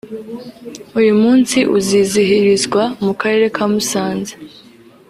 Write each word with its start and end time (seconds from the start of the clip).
uyu 0.99 1.13
munsi 1.21 1.57
uzizihirizwa 1.77 2.83
mu 3.05 3.13
Karere 3.21 3.47
ka 3.55 3.65
Musanze 3.71 4.33